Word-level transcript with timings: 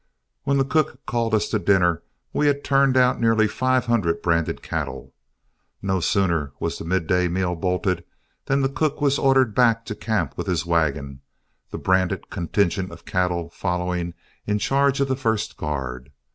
When 0.45 0.57
the 0.57 0.65
cook 0.65 1.05
called 1.05 1.35
us 1.35 1.47
to 1.49 1.59
dinner, 1.59 2.01
we 2.33 2.47
had 2.47 2.63
turned 2.63 2.97
out 2.97 3.21
nearly 3.21 3.47
five 3.47 3.85
hundred 3.85 4.23
branded 4.23 4.63
cattle. 4.63 5.13
No 5.79 5.99
sooner 5.99 6.53
was 6.59 6.79
the 6.79 6.85
midday 6.85 7.27
meal 7.27 7.53
bolted 7.55 8.03
than 8.47 8.61
the 8.61 8.67
cook 8.67 8.99
was 8.99 9.19
ordered 9.19 9.53
back 9.53 9.85
to 9.85 9.93
camp 9.93 10.35
with 10.37 10.47
his 10.47 10.65
wagon, 10.65 11.21
the 11.69 11.77
branded 11.77 12.31
contingent 12.31 12.91
of 12.91 13.05
cattle 13.05 13.51
following 13.51 14.15
in 14.47 14.57
charge 14.57 14.99
of 15.01 15.07
the 15.07 15.15
first 15.15 15.55
guard. 15.55 16.11